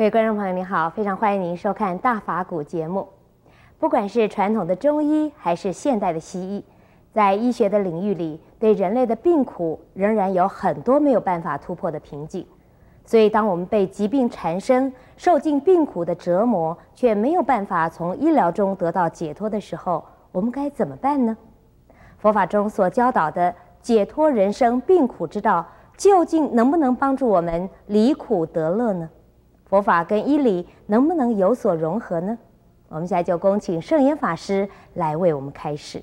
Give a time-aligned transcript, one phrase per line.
[0.00, 3.06] 各位观众朋友，您好，非常欢迎您收看《大法古》节目。
[3.78, 6.64] 不管是传统的中医，还是现代的西医，
[7.12, 12.46] 在医学的领域里，对人类的病苦仍然有很多没有办法突破的瓶颈。
[13.04, 21.36] 所以，当我们被疾病缠身，受尽病苦的折磨，却没有办法从医疗中得到解脱的时候，我们该怎么办呢？
[22.16, 25.66] 佛法中所教导的解脱人生病苦之道，
[25.98, 29.10] 究竟能不能帮助我们离苦得乐呢？
[29.70, 32.36] 佛法跟医理能不能有所融合呢？
[32.88, 36.02] 我们现在就恭请圣严法师来为我们开示。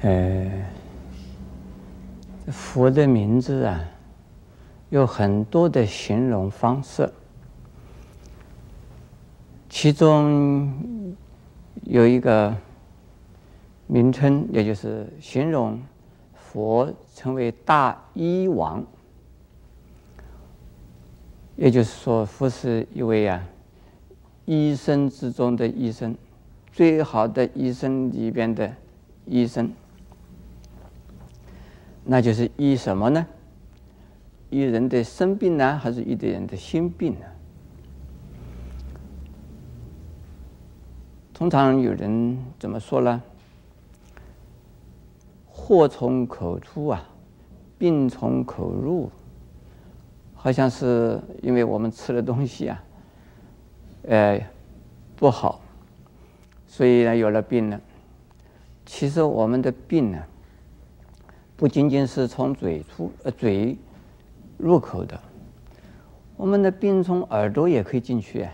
[0.00, 0.50] 呃，
[2.46, 3.78] 佛的名字啊，
[4.88, 7.12] 有很多的形容方式，
[9.68, 11.14] 其中
[11.82, 12.56] 有一个
[13.86, 15.78] 名称，也就是形容
[16.32, 18.82] 佛称为大医王。
[21.56, 23.42] 也就是说，佛是一位啊，
[24.44, 26.14] 医生之中的医生，
[26.70, 28.70] 最好的医生里边的
[29.24, 29.72] 医生。
[32.04, 33.26] 那就是医什么呢？
[34.50, 37.26] 医人的生病呢，还是医的人的心病呢？
[41.32, 43.22] 通常有人怎么说呢？
[45.46, 47.08] 祸从口出啊，
[47.78, 49.10] 病从口入。
[50.46, 52.84] 好像是因为我们吃的东西啊，
[54.06, 54.40] 呃，
[55.16, 55.60] 不好，
[56.68, 57.80] 所以呢有了病了。
[58.84, 60.22] 其实我们的病呢，
[61.56, 63.76] 不仅仅是从嘴出呃嘴
[64.56, 65.20] 入口的，
[66.36, 68.46] 我们的病从耳朵也可以进去，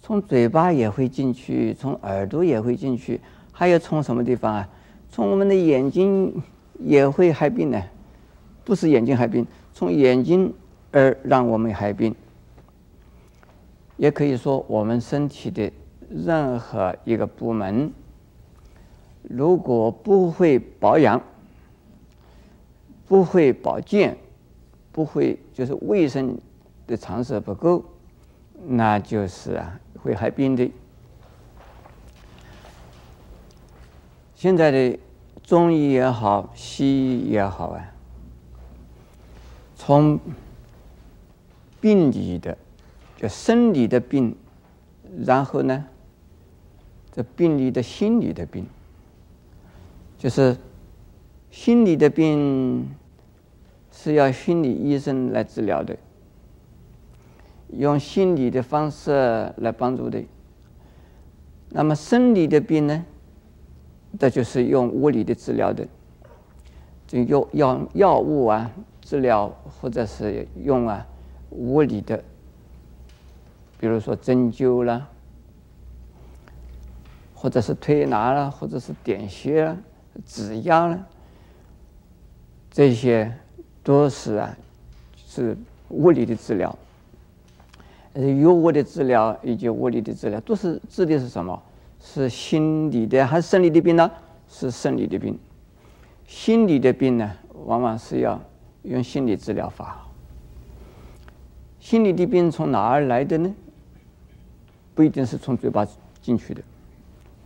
[0.00, 3.20] 从嘴巴也会进去，从耳朵也会进去，
[3.52, 4.68] 还有从什么地方啊？
[5.10, 6.42] 从我们的眼睛
[6.78, 7.82] 也会害病呢，
[8.64, 9.46] 不是眼睛害病。
[9.78, 10.52] 从眼睛
[10.90, 12.12] 而让我们害病，
[13.96, 15.70] 也可以说我们身体的
[16.10, 17.92] 任何一个部门，
[19.22, 21.22] 如果不会保养、
[23.06, 24.18] 不会保健、
[24.90, 26.36] 不会就是卫生
[26.88, 27.84] 的常识不够，
[28.66, 30.68] 那就是啊会害病的。
[34.34, 34.98] 现在的
[35.44, 37.94] 中医也好，西医也好啊。
[39.80, 40.18] 从
[41.80, 42.58] 病理的，
[43.16, 44.34] 就生理的病，
[45.24, 45.86] 然后呢，
[47.12, 48.66] 这病理的心理的病，
[50.18, 50.56] 就是
[51.52, 52.92] 心理的病
[53.92, 55.96] 是要心理医生来治疗的，
[57.70, 60.20] 用心理的方式来帮助的。
[61.70, 63.04] 那么生理的病呢，
[64.18, 65.86] 这就是用物理的治疗的，
[67.06, 68.72] 就药药药物啊。
[69.08, 71.06] 治疗或者是用啊
[71.48, 72.22] 物理的，
[73.80, 75.08] 比如说针灸啦，
[77.34, 79.74] 或者是推拿啦，或者是点穴啦、
[80.26, 81.06] 指压啦，
[82.70, 83.32] 这些
[83.82, 84.54] 都是啊
[85.16, 85.56] 是
[85.88, 86.78] 物理的治疗。
[88.12, 91.62] 呃，药物的治疗以及物理的治疗，都是治的是什么？
[91.98, 94.10] 是心理的还是生理的病呢？
[94.50, 95.38] 是生理的病。
[96.26, 97.32] 心理的病呢，
[97.64, 98.38] 往往是要。
[98.88, 100.06] 用心理治疗法，
[101.78, 103.54] 心理的病从哪儿来的呢？
[104.94, 105.86] 不一定是从嘴巴
[106.20, 106.60] 进去的，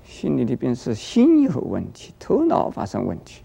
[0.05, 3.43] 心理的病是心有问题，头脑发生问题，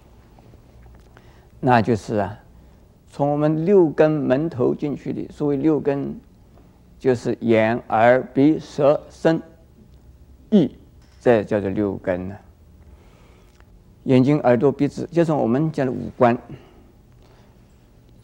[1.59, 2.39] 那就是啊，
[3.11, 5.27] 从我们六根门头进去的。
[5.29, 6.17] 所谓六根，
[6.99, 9.41] 就是眼、耳、鼻、舌、身、
[10.51, 10.71] 意，
[11.19, 12.35] 这叫做六根呢。
[14.03, 16.37] 眼睛、耳朵、鼻子，就是我们讲的五官。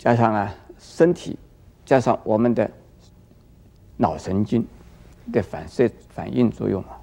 [0.03, 1.39] 加上啊，身体，
[1.85, 2.69] 加上我们的
[3.95, 4.67] 脑神经
[5.31, 6.99] 的反射反应作用啊，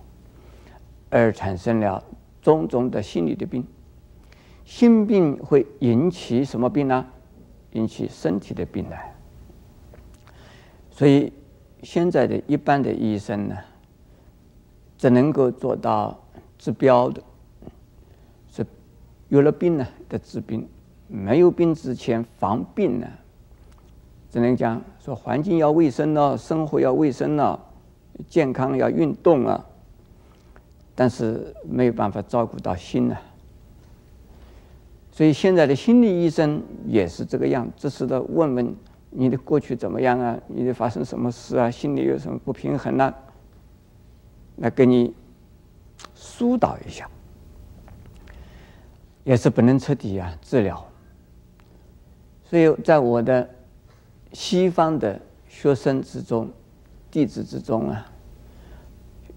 [1.09, 2.05] 而产生了
[2.43, 3.67] 种种的心理的病。
[4.67, 7.07] 心病会引起什么病呢？
[7.73, 9.15] 引起身体的病来。
[10.91, 11.33] 所以
[11.83, 13.57] 现在的一般的医生呢，
[14.99, 16.23] 只能够做到
[16.59, 17.23] 治标的，
[18.51, 18.67] 是
[19.31, 20.69] 有了病呢的治病。
[21.13, 23.07] 没有病之前防病呢，
[24.31, 27.59] 只能讲说环境要卫生了，生活要卫生了，
[28.29, 29.67] 健康要运动啊，
[30.95, 33.21] 但是没有办法照顾到心啊。
[35.11, 38.77] 所以现在的心理医生也是这个样，只是的问问
[39.11, 43.13] 你的过去怎么样啊，你的发生什么事啊，心里有什么不平衡啊，
[44.59, 45.13] 来给你
[46.15, 47.11] 疏导一下，
[49.25, 50.87] 也是不能彻底啊治疗。
[52.51, 53.49] 所以在我的
[54.33, 56.51] 西方的学生之中、
[57.09, 58.05] 弟子之中啊，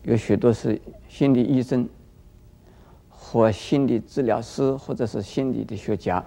[0.02, 1.88] 有许多是心理医生
[3.12, 6.26] 或心理治疗师，或者是心理的学家。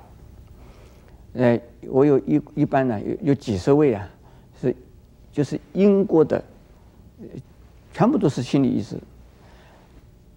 [1.32, 4.08] 呃，我有一一般呢，有有几十位啊，
[4.60, 4.72] 是
[5.32, 6.40] 就是英国的，
[7.92, 8.96] 全部都是心理医师，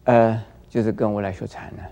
[0.06, 1.84] 呃，就是跟我来学禅的，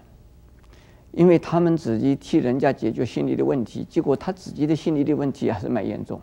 [1.12, 6.22] 因为他们自己替人家解决心理的问题，结果他自己的心理的问题还是蛮严重。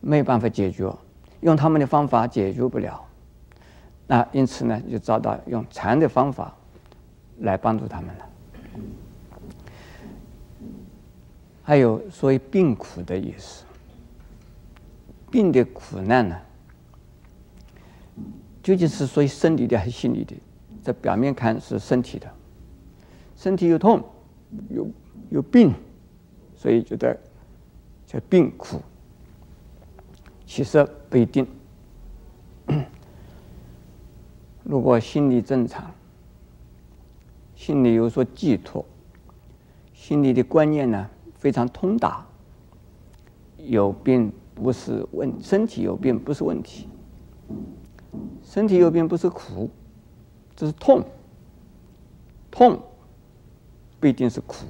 [0.00, 0.90] 没有办法解决，
[1.40, 3.04] 用他们的方法解决不了，
[4.06, 6.54] 那因此呢，就找到用禅的方法
[7.40, 8.26] 来帮助他们了。
[11.62, 13.64] 还有所谓病苦的意思，
[15.30, 16.38] 病的苦难呢，
[18.62, 20.36] 究竟是属于生理的还是心理的？
[20.82, 22.32] 在表面看是身体的，
[23.36, 24.02] 身体有痛，
[24.70, 24.90] 有
[25.30, 25.72] 有病，
[26.56, 27.16] 所以觉得
[28.06, 28.80] 叫病苦。
[30.46, 31.46] 其实不一定。
[34.64, 35.92] 如果心理正常，
[37.54, 38.84] 心里有所寄托，
[39.92, 42.26] 心里的观念呢非常通达，
[43.58, 46.88] 有病不是问，身体有病不是问题，
[48.42, 49.68] 身体有病不是苦，
[50.56, 51.04] 这是痛，
[52.50, 52.80] 痛
[53.98, 54.66] 不一定是苦，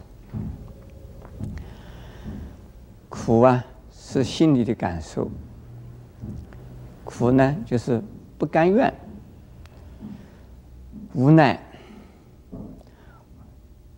[3.09, 5.29] 苦啊是心里的感受。
[7.05, 8.03] 苦呢，就是
[8.39, 8.93] 不甘愿、
[11.15, 11.61] 无奈、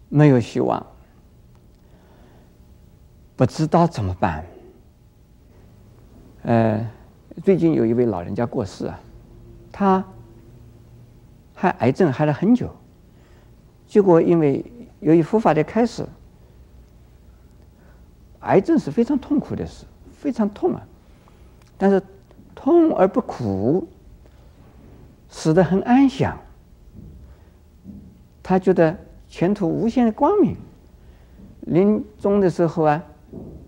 [0.08, 0.84] 没有希望、
[3.36, 4.44] 不知道怎么办。
[6.42, 6.90] 呃，
[7.42, 9.00] 最近有一位老人家过世啊，
[9.72, 10.04] 他
[11.54, 12.74] 害癌症害了很久，
[13.86, 14.64] 结果因为
[15.00, 16.06] 由于佛法的开始，
[18.40, 20.82] 癌症是非常痛苦的事，非常痛啊，
[21.76, 22.02] 但是。
[22.60, 23.86] 痛而不苦，
[25.28, 26.36] 死得很安详。
[28.42, 28.98] 他觉得
[29.28, 30.56] 前途无限的光明。
[31.60, 33.00] 临终的时候啊，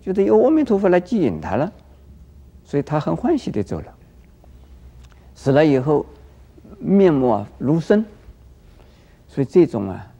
[0.02, 1.72] 觉得有阿弥陀佛来接引他了，
[2.64, 3.94] 所以他很欢喜的走了。
[5.36, 6.04] 死了以后，
[6.80, 8.04] 面目啊如生。
[9.28, 10.12] 所以这种啊，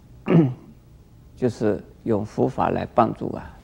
[1.40, 3.56] 就是用佛法来帮助啊，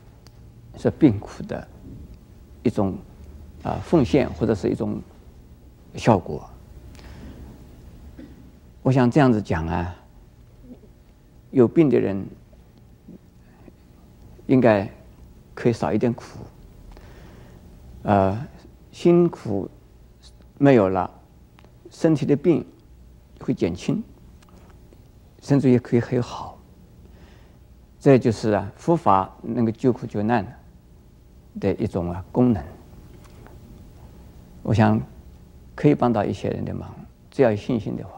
[0.78, 1.68] 是病苦的
[2.62, 2.96] 一种。
[3.62, 5.00] 啊，奉献或者是一种
[5.96, 6.48] 效果。
[8.80, 9.92] 我想这样子讲啊，
[11.50, 12.24] 有病的人
[14.46, 14.88] 应该
[15.52, 16.38] 可以少一点苦，
[18.04, 18.46] 呃，
[18.92, 19.68] 辛苦
[20.58, 21.10] 没有了，
[21.90, 22.64] 身体的病
[23.40, 24.00] 会减轻，
[25.42, 26.55] 甚至也可以很好。
[28.06, 30.46] 这就是啊，佛法能够救苦救难
[31.58, 32.62] 的一种啊功能。
[34.62, 35.00] 我想
[35.74, 36.88] 可以帮到一些人的忙，
[37.32, 38.15] 只要有信心的话。